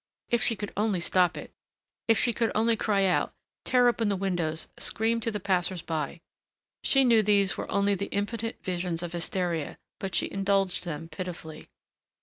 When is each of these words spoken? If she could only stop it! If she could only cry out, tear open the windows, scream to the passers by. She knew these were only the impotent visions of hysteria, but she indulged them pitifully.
If 0.31 0.41
she 0.41 0.55
could 0.55 0.73
only 0.75 0.99
stop 0.99 1.37
it! 1.37 1.51
If 2.07 2.17
she 2.17 2.33
could 2.33 2.51
only 2.55 2.75
cry 2.75 3.05
out, 3.05 3.35
tear 3.65 3.87
open 3.87 4.09
the 4.09 4.15
windows, 4.15 4.67
scream 4.79 5.19
to 5.19 5.29
the 5.29 5.39
passers 5.39 5.83
by. 5.83 6.21
She 6.83 7.05
knew 7.05 7.21
these 7.21 7.55
were 7.55 7.69
only 7.71 7.93
the 7.93 8.07
impotent 8.07 8.63
visions 8.63 9.03
of 9.03 9.11
hysteria, 9.13 9.77
but 9.99 10.15
she 10.15 10.31
indulged 10.31 10.85
them 10.85 11.07
pitifully. 11.07 11.69